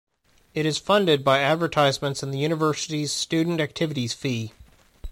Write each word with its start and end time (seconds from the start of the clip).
It 0.55 0.65
is 0.65 0.79
funded 0.79 1.23
by 1.23 1.41
advertisements 1.43 2.23
and 2.23 2.33
the 2.33 2.39
university's 2.39 3.11
student 3.11 3.61
activities 3.61 4.13
fee. 4.13 4.51